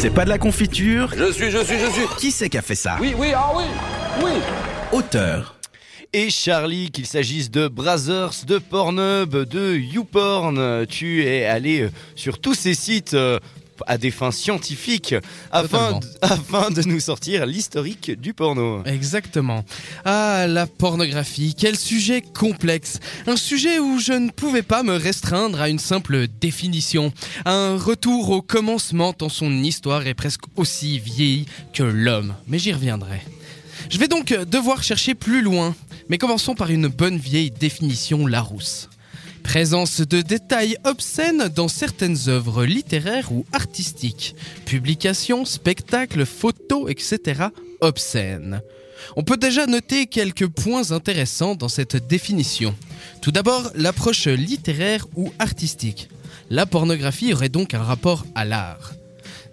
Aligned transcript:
C'est 0.00 0.10
pas 0.10 0.24
de 0.24 0.28
la 0.28 0.38
confiture 0.38 1.12
Je 1.16 1.32
suis, 1.32 1.50
je 1.50 1.58
suis, 1.58 1.76
je 1.76 1.90
suis. 1.90 2.06
Qui 2.18 2.30
c'est 2.30 2.48
qui 2.48 2.56
a 2.56 2.62
fait 2.62 2.76
ça 2.76 2.98
Oui, 3.00 3.14
oui, 3.18 3.32
ah 3.34 3.50
oui, 3.56 3.64
oui. 4.22 4.30
Auteur. 4.92 5.56
Et 6.12 6.30
Charlie, 6.30 6.92
qu'il 6.92 7.04
s'agisse 7.04 7.50
de 7.50 7.66
Brazzers, 7.66 8.44
de 8.46 8.58
Pornhub, 8.58 9.34
de 9.34 9.74
YouPorn, 9.76 10.86
tu 10.86 11.24
es 11.24 11.46
allé 11.46 11.88
sur 12.14 12.38
tous 12.38 12.54
ces 12.54 12.74
sites 12.74 13.14
euh, 13.14 13.40
à 13.86 13.98
des 13.98 14.10
fins 14.10 14.30
scientifiques 14.30 15.14
afin, 15.52 16.00
de 16.70 16.82
nous 16.88 17.00
sortir 17.00 17.46
l'historique 17.46 18.10
du 18.20 18.34
porno. 18.34 18.82
Exactement. 18.84 19.64
Ah, 20.04 20.46
la 20.48 20.66
pornographie, 20.66 21.54
quel 21.56 21.76
sujet 21.76 22.22
complexe. 22.22 23.00
Un 23.26 23.36
sujet 23.36 23.78
où 23.78 23.98
je 23.98 24.12
ne 24.12 24.30
pouvais 24.30 24.62
pas 24.62 24.82
me 24.82 24.96
restreindre 24.96 25.60
à 25.60 25.68
une 25.68 25.78
simple 25.78 26.26
définition. 26.40 27.12
Un 27.44 27.76
retour 27.76 28.30
au 28.30 28.42
commencement 28.42 29.12
tant 29.12 29.28
son 29.28 29.52
histoire 29.62 30.06
est 30.06 30.14
presque 30.14 30.44
aussi 30.56 30.98
vieille 30.98 31.46
que 31.72 31.82
l'homme. 31.82 32.34
Mais 32.46 32.58
j'y 32.58 32.72
reviendrai. 32.72 33.22
Je 33.90 33.98
vais 33.98 34.08
donc 34.08 34.32
devoir 34.32 34.82
chercher 34.82 35.14
plus 35.14 35.42
loin. 35.42 35.74
Mais 36.08 36.18
commençons 36.18 36.54
par 36.54 36.70
une 36.70 36.88
bonne 36.88 37.18
vieille 37.18 37.50
définition 37.50 38.26
Larousse. 38.26 38.88
Présence 39.48 40.02
de 40.02 40.20
détails 40.20 40.76
obscènes 40.84 41.48
dans 41.48 41.68
certaines 41.68 42.28
œuvres 42.28 42.66
littéraires 42.66 43.32
ou 43.32 43.46
artistiques. 43.54 44.36
Publications, 44.66 45.46
spectacles, 45.46 46.26
photos, 46.26 46.90
etc. 46.90 47.44
obscènes. 47.80 48.60
On 49.16 49.22
peut 49.22 49.38
déjà 49.38 49.64
noter 49.64 50.04
quelques 50.04 50.48
points 50.48 50.92
intéressants 50.92 51.54
dans 51.54 51.70
cette 51.70 51.96
définition. 51.96 52.74
Tout 53.22 53.32
d'abord, 53.32 53.70
l'approche 53.74 54.26
littéraire 54.26 55.06
ou 55.16 55.32
artistique. 55.38 56.10
La 56.50 56.66
pornographie 56.66 57.32
aurait 57.32 57.48
donc 57.48 57.72
un 57.72 57.82
rapport 57.82 58.26
à 58.34 58.44
l'art. 58.44 58.92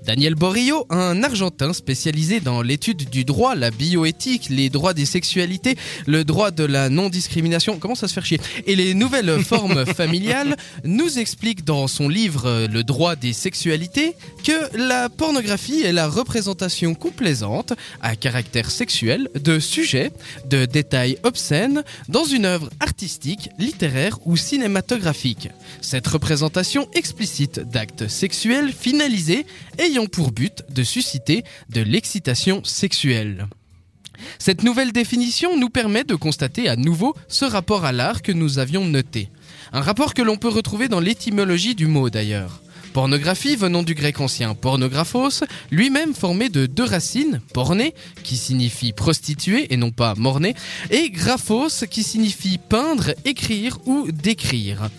Daniel 0.05 0.35
Borillo, 0.35 0.85
un 0.91 1.23
Argentin 1.23 1.73
spécialisé 1.73 2.39
dans 2.39 2.61
l'étude 2.61 3.09
du 3.09 3.25
droit, 3.25 3.55
la 3.55 3.71
bioéthique, 3.71 4.49
les 4.51 4.69
droits 4.69 4.93
des 4.93 5.05
sexualités, 5.05 5.77
le 6.05 6.23
droit 6.23 6.51
de 6.51 6.63
la 6.63 6.89
non-discrimination, 6.89 7.79
comment 7.79 7.95
ça 7.95 8.07
se 8.07 8.13
fait 8.13 8.23
chier, 8.23 8.39
et 8.67 8.75
les 8.75 8.93
nouvelles 8.93 9.43
formes 9.43 9.83
familiales, 9.85 10.57
nous 10.83 11.17
explique 11.17 11.65
dans 11.65 11.87
son 11.87 12.07
livre 12.07 12.45
euh, 12.45 12.67
Le 12.67 12.83
droit 12.83 13.15
des 13.15 13.33
sexualités 13.33 14.13
que 14.43 14.77
la 14.77 15.09
pornographie 15.09 15.81
est 15.81 15.91
la 15.91 16.07
représentation 16.07 16.93
complaisante, 16.93 17.73
à 18.01 18.15
caractère 18.15 18.69
sexuel, 18.69 19.27
de 19.33 19.57
sujets, 19.57 20.11
de 20.47 20.65
détails 20.65 21.17
obscènes 21.23 21.83
dans 22.09 22.25
une 22.25 22.45
œuvre 22.45 22.69
artistique, 22.79 23.49
littéraire 23.57 24.19
ou 24.25 24.37
cinématographique. 24.37 25.49
Cette 25.81 26.05
représentation 26.05 26.87
explicite 26.93 27.59
d'actes 27.59 28.07
sexuels 28.07 28.71
finalisés 28.71 29.47
ayant 29.79 29.94
pour 30.03 30.31
but 30.31 30.63
de 30.69 30.83
susciter 30.83 31.43
de 31.69 31.81
l'excitation 31.81 32.63
sexuelle. 32.63 33.47
Cette 34.39 34.63
nouvelle 34.63 34.91
définition 34.91 35.57
nous 35.57 35.69
permet 35.69 36.03
de 36.03 36.15
constater 36.15 36.69
à 36.69 36.75
nouveau 36.75 37.15
ce 37.27 37.45
rapport 37.45 37.85
à 37.85 37.91
l'art 37.91 38.21
que 38.21 38.31
nous 38.31 38.59
avions 38.59 38.85
noté. 38.85 39.29
Un 39.73 39.81
rapport 39.81 40.13
que 40.13 40.21
l'on 40.21 40.37
peut 40.37 40.49
retrouver 40.49 40.87
dans 40.87 40.99
l'étymologie 40.99 41.75
du 41.75 41.87
mot 41.87 42.09
d'ailleurs. 42.09 42.61
Pornographie 42.93 43.57
venant 43.57 43.83
du 43.83 43.93
grec 43.93 44.21
ancien 44.21 44.55
pornographos, 44.55 45.43
lui-même 45.69 46.13
formé 46.13 46.47
de 46.47 46.65
deux 46.65 46.85
racines, 46.85 47.41
porné, 47.53 47.93
qui 48.23 48.37
signifie 48.37 48.93
prostituée 48.93 49.73
et 49.73 49.77
non 49.77 49.91
pas 49.91 50.15
morné, 50.15 50.55
et 50.91 51.09
graphos, 51.09 51.85
qui 51.89 52.03
signifie 52.03 52.57
peindre, 52.57 53.13
écrire 53.25 53.79
ou 53.85 54.09
décrire. 54.13 54.89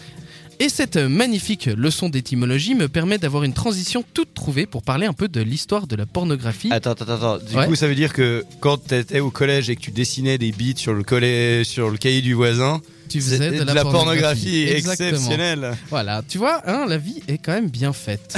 Et 0.58 0.70
cette 0.70 0.96
magnifique 0.96 1.66
leçon 1.66 2.08
d'étymologie 2.08 2.74
me 2.74 2.88
permet 2.88 3.18
d'avoir 3.18 3.44
une 3.44 3.52
transition 3.52 4.02
toute 4.14 4.32
trouvée 4.32 4.64
pour 4.64 4.82
parler 4.82 5.06
un 5.06 5.12
peu 5.12 5.28
de 5.28 5.42
l'histoire 5.42 5.86
de 5.86 5.96
la 5.96 6.06
pornographie. 6.06 6.72
Attends, 6.72 6.92
attends, 6.92 7.12
attends. 7.12 7.38
Du 7.38 7.54
Ouais. 7.54 7.66
coup, 7.66 7.74
ça 7.74 7.86
veut 7.86 7.94
dire 7.94 8.14
que 8.14 8.42
quand 8.60 8.78
t'étais 8.78 9.20
au 9.20 9.30
collège 9.30 9.68
et 9.68 9.76
que 9.76 9.82
tu 9.82 9.90
dessinais 9.90 10.38
des 10.38 10.52
bits 10.52 10.74
sur 10.76 10.94
le, 10.94 11.02
collet, 11.02 11.62
sur 11.62 11.90
le 11.90 11.98
cahier 11.98 12.22
du 12.22 12.32
voisin, 12.32 12.80
tu 13.08 13.20
faisais 13.20 13.50
de 13.50 13.62
la, 13.62 13.82
pornographie, 13.82 14.64
exceptionnelle. 14.64 15.72
Voilà, 15.90 16.22
tu 16.26 16.38
vois, 16.38 16.62
hein, 16.66 16.86
la 16.88 16.98
vie 16.98 17.22
est 17.28 17.38
quand 17.38 17.52
même 17.52 17.70
bien 17.70 17.92
faite. 17.92 18.36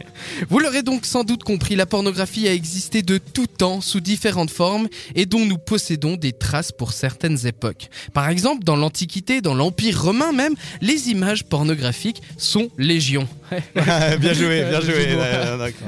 Vous 0.50 0.58
l'aurez 0.58 0.82
donc 0.82 1.06
sans 1.06 1.24
doute 1.24 1.44
compris, 1.44 1.76
la 1.76 1.86
pornographie 1.86 2.48
a 2.48 2.52
existé 2.52 3.02
de 3.02 3.18
tout 3.18 3.46
temps 3.46 3.80
sous 3.80 4.00
différentes 4.00 4.50
formes 4.50 4.88
et 5.14 5.26
dont 5.26 5.44
nous 5.44 5.58
possédons 5.58 6.16
des 6.16 6.32
traces 6.32 6.72
pour 6.72 6.92
certaines 6.92 7.46
époques. 7.46 7.88
Par 8.12 8.28
exemple, 8.28 8.64
dans 8.64 8.76
l'Antiquité, 8.76 9.40
dans 9.40 9.54
l'Empire 9.54 10.02
romain 10.02 10.32
même, 10.32 10.54
les 10.80 11.08
images 11.10 11.44
pornographiques 11.44 12.22
sont 12.36 12.68
légion. 12.78 13.28
bien 13.74 14.32
joué, 14.32 14.64
bien 14.68 14.80
joué. 14.82 15.16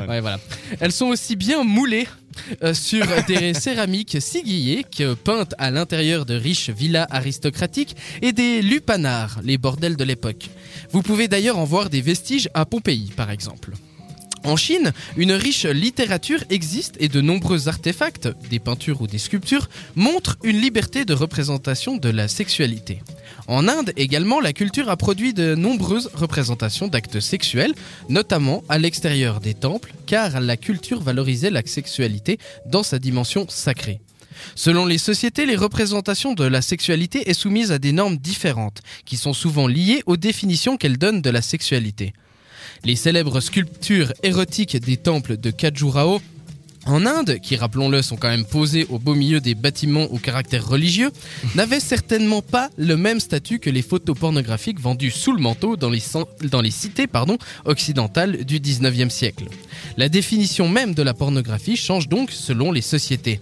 Ouais, 0.09 0.21
voilà. 0.21 0.39
Elles 0.81 0.93
sont 0.93 1.07
aussi 1.07 1.37
bien 1.37 1.65
moulées 1.65 2.07
sur 2.73 3.07
des 3.27 3.55
céramiques 3.67 4.21
sigillées 4.21 4.85
que 4.85 5.15
peintes 5.15 5.55
à 5.59 5.71
l'intérieur 5.71 6.27
de 6.27 6.35
riches 6.35 6.71
villas 6.71 7.07
aristocratiques 7.11 7.97
et 8.23 8.33
des 8.33 8.63
lupanars, 8.63 9.41
les 9.43 9.59
bordels 9.59 9.97
de 9.97 10.05
l'époque. 10.05 10.49
Vous 10.93 11.03
pouvez 11.03 11.29
d'ailleurs 11.29 11.59
en 11.59 11.65
voir 11.65 11.91
des 11.91 12.01
vestiges 12.01 12.49
à 12.55 12.65
Pompéi, 12.65 13.13
par 13.17 13.31
exemple. 13.31 13.73
En 14.45 14.57
Chine, 14.57 14.93
une 15.17 15.33
riche 15.33 15.67
littérature 15.67 16.43
existe 16.49 16.97
et 16.99 17.09
de 17.09 17.21
nombreux 17.21 17.69
artefacts, 17.69 18.29
des 18.49 18.59
peintures 18.59 19.03
ou 19.03 19.07
des 19.07 19.19
sculptures, 19.19 19.69
montrent 19.97 20.39
une 20.43 20.61
liberté 20.61 21.05
de 21.05 21.13
représentation 21.13 21.97
de 21.99 22.09
la 22.09 22.27
sexualité. 22.27 23.03
En 23.49 23.69
Inde 23.69 23.93
également, 23.97 24.41
la 24.41 24.53
culture 24.53 24.89
a 24.89 24.97
produit 24.97 25.35
de 25.35 25.55
nombreuses 25.55 26.11
représentations 26.15 26.89
d'actes 26.89 27.21
sexuels, 27.21 27.75
notamment 28.09 28.65
à 28.69 28.79
l'extérieur 28.79 29.41
des 29.41 29.55
temples, 29.55 29.93
car 30.07 30.41
la 30.41 30.57
culture 30.57 31.03
valorisait 31.03 31.51
la 31.51 31.63
sexualité 31.67 32.39
dans 32.65 32.83
sa 32.83 32.99
dimension 32.99 33.47
sacrée. 33.49 34.01
Selon 34.55 34.87
les 34.87 34.99
sociétés, 34.99 35.45
les 35.45 35.57
représentations 35.57 36.33
de 36.33 36.45
la 36.45 36.63
sexualité 36.63 37.29
est 37.29 37.35
soumise 37.35 37.73
à 37.73 37.79
des 37.79 37.93
normes 37.93 38.17
différentes, 38.17 38.81
qui 39.05 39.19
sont 39.19 39.35
souvent 39.35 39.67
liées 39.67 40.03
aux 40.07 40.17
définitions 40.17 40.79
qu'elles 40.79 40.99
donnent 40.99 41.23
de 41.23 41.31
la 41.31 41.43
sexualité. 41.43 42.15
Les 42.85 42.97
célèbres 42.97 43.41
sculptures 43.41 44.13
érotiques 44.23 44.77
des 44.79 44.97
temples 44.97 45.37
de 45.37 45.51
Khajuraho 45.51 46.21
en 46.87 47.05
Inde, 47.05 47.39
qui 47.43 47.57
rappelons-le 47.57 48.01
sont 48.01 48.17
quand 48.17 48.31
même 48.31 48.47
posées 48.47 48.87
au 48.89 48.99
beau 48.99 49.15
milieu 49.15 49.41
des 49.41 49.55
bâtiments 49.55 50.05
au 50.05 50.17
caractère 50.17 50.67
religieux, 50.67 51.11
n'avaient 51.55 51.79
certainement 51.79 52.41
pas 52.41 52.71
le 52.79 52.97
même 52.97 53.21
statut 53.21 53.59
que 53.59 53.69
les 53.69 53.83
photos 53.83 54.19
pornographiques 54.19 54.81
vendues 54.81 55.11
sous 55.11 55.33
le 55.33 55.43
manteau 55.43 55.77
dans 55.77 55.91
les, 55.91 56.01
cen- 56.01 56.27
dans 56.49 56.63
les 56.63 56.71
cités 56.71 57.07
pardon, 57.07 57.37
occidentales 57.67 58.45
du 58.47 58.61
19e 58.61 59.11
siècle. 59.11 59.45
La 59.99 60.09
définition 60.09 60.69
même 60.71 60.95
de 60.95 61.03
la 61.03 61.13
pornographie 61.13 61.77
change 61.77 62.09
donc 62.09 62.31
selon 62.31 62.73
les 62.73 62.81
sociétés. 62.83 63.41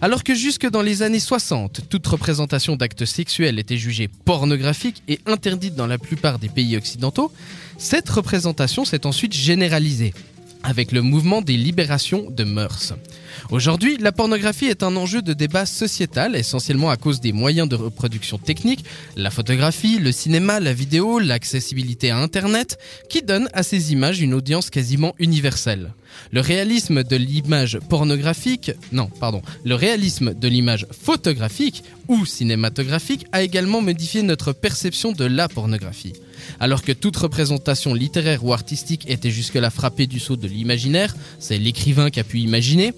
Alors 0.00 0.24
que 0.24 0.34
jusque 0.34 0.68
dans 0.68 0.82
les 0.82 1.02
années 1.02 1.20
60, 1.20 1.88
toute 1.88 2.06
représentation 2.06 2.76
d'actes 2.76 3.04
sexuels 3.04 3.58
était 3.58 3.76
jugée 3.76 4.08
pornographique 4.08 5.02
et 5.08 5.20
interdite 5.26 5.74
dans 5.74 5.86
la 5.86 5.98
plupart 5.98 6.38
des 6.38 6.48
pays 6.48 6.76
occidentaux, 6.76 7.32
cette 7.78 8.08
représentation 8.08 8.84
s'est 8.84 9.06
ensuite 9.06 9.32
généralisée 9.32 10.14
avec 10.62 10.92
le 10.92 11.02
mouvement 11.02 11.42
des 11.42 11.56
libérations 11.56 12.30
de 12.30 12.44
mœurs. 12.44 12.94
Aujourd'hui, 13.50 13.96
la 13.98 14.12
pornographie 14.12 14.66
est 14.66 14.82
un 14.82 14.94
enjeu 14.96 15.22
de 15.22 15.32
débat 15.32 15.66
sociétal, 15.66 16.36
essentiellement 16.36 16.90
à 16.90 16.96
cause 16.96 17.20
des 17.20 17.32
moyens 17.32 17.68
de 17.68 17.76
reproduction 17.76 18.38
technique, 18.38 18.84
la 19.16 19.30
photographie, 19.30 19.98
le 19.98 20.12
cinéma, 20.12 20.60
la 20.60 20.72
vidéo, 20.72 21.18
l'accessibilité 21.18 22.10
à 22.10 22.18
Internet, 22.18 22.78
qui 23.08 23.22
donnent 23.22 23.48
à 23.52 23.62
ces 23.62 23.92
images 23.92 24.20
une 24.20 24.34
audience 24.34 24.70
quasiment 24.70 25.14
universelle. 25.18 25.92
Le 26.32 26.40
réalisme 26.40 27.04
de 27.04 27.16
l'image 27.16 27.78
pornographique, 27.88 28.72
non, 28.92 29.06
pardon, 29.20 29.42
le 29.64 29.74
réalisme 29.74 30.34
de 30.34 30.48
l'image 30.48 30.86
photographique 30.90 31.84
ou 32.08 32.24
cinématographique 32.26 33.26
a 33.32 33.42
également 33.42 33.82
modifié 33.82 34.22
notre 34.22 34.52
perception 34.52 35.12
de 35.12 35.24
la 35.24 35.48
pornographie. 35.48 36.14
Alors 36.60 36.82
que 36.82 36.92
toute 36.92 37.16
représentation 37.16 37.94
littéraire 37.94 38.44
ou 38.44 38.52
artistique 38.52 39.08
était 39.08 39.30
jusque-là 39.30 39.70
frappée 39.70 40.06
du 40.06 40.18
sceau 40.18 40.36
de 40.36 40.48
l'imaginaire, 40.48 41.14
c'est 41.38 41.58
l'écrivain 41.58 42.10
qui 42.10 42.20
a 42.20 42.24
pu 42.24 42.38
imaginer, 42.40 42.94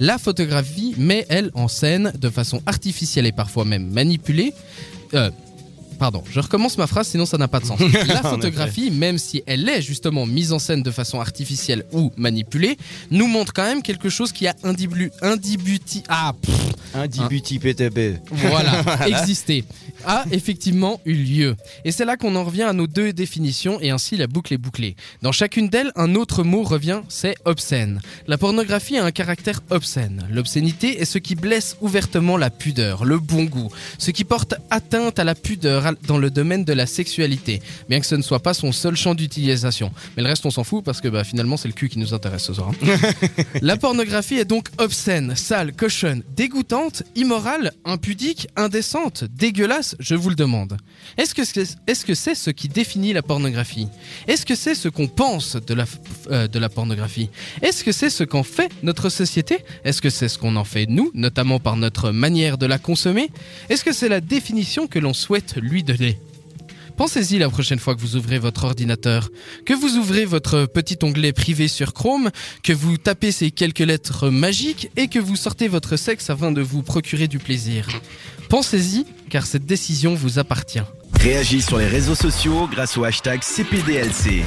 la 0.00 0.18
photographie 0.18 0.94
met, 0.98 1.26
elle, 1.28 1.50
en 1.54 1.68
scène, 1.68 2.12
de 2.18 2.30
façon 2.30 2.62
artificielle 2.66 3.26
et 3.26 3.32
parfois 3.32 3.64
même 3.64 3.88
manipulée, 3.90 4.52
euh, 5.14 5.30
Pardon, 5.98 6.22
je 6.30 6.38
recommence 6.40 6.78
ma 6.78 6.86
phrase 6.86 7.08
sinon 7.08 7.26
ça 7.26 7.38
n'a 7.38 7.48
pas 7.48 7.60
de 7.60 7.66
sens. 7.66 7.80
La 8.08 8.22
photographie, 8.22 8.90
même 8.90 9.18
si 9.18 9.42
elle 9.46 9.68
est 9.68 9.82
justement 9.82 10.26
mise 10.26 10.52
en 10.52 10.58
scène 10.58 10.82
de 10.82 10.90
façon 10.90 11.20
artificielle 11.20 11.84
ou 11.92 12.12
manipulée, 12.16 12.78
nous 13.10 13.26
montre 13.26 13.52
quand 13.52 13.64
même 13.64 13.82
quelque 13.82 14.08
chose 14.08 14.32
qui 14.32 14.46
a 14.46 14.54
indibu, 14.62 15.10
indibuti, 15.22 16.02
ah, 16.08 16.34
pff, 16.40 16.54
Un 16.94 17.06
dibuti 17.06 17.58
PTB. 17.58 18.20
voilà, 18.30 19.06
existé, 19.06 19.64
a 20.06 20.24
effectivement 20.30 21.00
eu 21.04 21.14
lieu. 21.14 21.56
Et 21.84 21.90
c'est 21.92 22.04
là 22.04 22.16
qu'on 22.16 22.36
en 22.36 22.44
revient 22.44 22.62
à 22.62 22.72
nos 22.72 22.86
deux 22.86 23.12
définitions 23.12 23.80
et 23.80 23.90
ainsi 23.90 24.16
la 24.16 24.26
boucle 24.28 24.54
est 24.54 24.58
bouclée. 24.58 24.94
Dans 25.22 25.32
chacune 25.32 25.68
d'elles, 25.68 25.92
un 25.96 26.14
autre 26.14 26.44
mot 26.44 26.62
revient, 26.62 27.00
c'est 27.08 27.34
obscène. 27.44 28.00
La 28.26 28.38
pornographie 28.38 28.98
a 28.98 29.04
un 29.04 29.10
caractère 29.10 29.62
obscène. 29.70 30.26
L'obscénité 30.30 31.00
est 31.00 31.04
ce 31.04 31.18
qui 31.18 31.34
blesse 31.34 31.76
ouvertement 31.80 32.36
la 32.36 32.50
pudeur, 32.50 33.04
le 33.04 33.18
bon 33.18 33.44
goût, 33.44 33.70
ce 33.98 34.10
qui 34.12 34.24
porte 34.24 34.54
atteinte 34.70 35.18
à 35.18 35.24
la 35.24 35.34
pudeur, 35.34 35.86
dans 36.06 36.18
le 36.18 36.30
domaine 36.30 36.64
de 36.64 36.72
la 36.72 36.86
sexualité, 36.86 37.60
bien 37.88 38.00
que 38.00 38.06
ce 38.06 38.14
ne 38.14 38.22
soit 38.22 38.40
pas 38.42 38.54
son 38.54 38.72
seul 38.72 38.96
champ 38.96 39.14
d'utilisation. 39.14 39.90
Mais 40.16 40.22
le 40.22 40.28
reste, 40.28 40.44
on 40.46 40.50
s'en 40.50 40.64
fout 40.64 40.84
parce 40.84 41.00
que 41.00 41.08
bah, 41.08 41.24
finalement, 41.24 41.56
c'est 41.56 41.68
le 41.68 41.74
cul 41.74 41.88
qui 41.88 41.98
nous 41.98 42.14
intéresse 42.14 42.44
ce 42.44 42.54
soir. 42.54 42.70
hein. 42.70 42.96
la 43.62 43.76
pornographie 43.76 44.36
est 44.36 44.44
donc 44.44 44.68
obscène, 44.78 45.34
sale, 45.36 45.72
cochonne, 45.74 46.22
dégoûtante, 46.36 47.02
immorale, 47.16 47.72
impudique, 47.84 48.48
indécente, 48.56 49.24
dégueulasse, 49.24 49.96
je 50.00 50.14
vous 50.14 50.30
le 50.30 50.36
demande. 50.36 50.76
Est-ce 51.16 51.34
que 51.34 51.44
c'est 51.44 51.58
est 51.86 52.04
-ce, 52.04 52.14
c'est 52.14 52.34
ce 52.34 52.50
qui 52.50 52.68
définit 52.68 53.12
la 53.12 53.22
pornographie? 53.22 53.88
Est-ce 54.26 54.44
que 54.46 54.54
c'est 54.54 54.74
ce 54.74 54.88
qu'on 54.88 55.08
pense 55.08 55.56
de 55.56 55.74
la, 55.74 55.84
euh, 56.30 56.48
de 56.48 56.58
la 56.58 56.68
pornographie? 56.68 57.30
Est-ce 57.62 57.84
que 57.84 57.92
c'est 57.92 58.10
ce 58.10 58.24
qu'en 58.24 58.42
fait 58.44 58.70
notre 58.82 59.08
société? 59.08 59.64
Est-ce 59.84 60.00
que 60.02 60.10
c'est 60.10 60.28
ce 60.28 60.38
qu'on 60.38 60.56
en 60.56 60.64
fait 60.64 60.86
nous, 60.88 61.10
notamment 61.14 61.58
par 61.60 61.76
notre 61.76 62.10
manière 62.10 62.58
de 62.58 62.66
la 62.66 62.78
consommer? 62.78 63.30
Est-ce 63.68 63.84
que 63.84 63.92
c'est 63.92 64.08
la 64.08 64.20
définition 64.20 64.86
que 64.86 64.98
l'on 64.98 65.14
souhaite 65.14 65.56
lui 65.56 65.77
donner 65.82 66.18
Pensez-y 66.98 67.38
la 67.38 67.48
prochaine 67.48 67.78
fois 67.78 67.94
que 67.94 68.00
vous 68.00 68.16
ouvrez 68.16 68.40
votre 68.40 68.64
ordinateur, 68.64 69.30
que 69.64 69.72
vous 69.72 69.96
ouvrez 69.98 70.24
votre 70.24 70.66
petit 70.66 70.98
onglet 71.02 71.32
privé 71.32 71.68
sur 71.68 71.94
Chrome, 71.94 72.30
que 72.64 72.72
vous 72.72 72.96
tapez 72.96 73.30
ces 73.30 73.52
quelques 73.52 73.78
lettres 73.78 74.30
magiques 74.30 74.90
et 74.96 75.06
que 75.06 75.20
vous 75.20 75.36
sortez 75.36 75.68
votre 75.68 75.96
sexe 75.96 76.28
afin 76.28 76.50
de 76.50 76.60
vous 76.60 76.82
procurer 76.82 77.28
du 77.28 77.38
plaisir. 77.38 77.86
Pensez-y, 78.48 79.06
car 79.30 79.46
cette 79.46 79.64
décision 79.64 80.16
vous 80.16 80.40
appartient. 80.40 80.82
Réagis 81.20 81.62
sur 81.62 81.78
les 81.78 81.86
réseaux 81.86 82.16
sociaux 82.16 82.68
grâce 82.68 82.98
au 82.98 83.04
hashtag 83.04 83.44
CPDLC. 83.44 84.42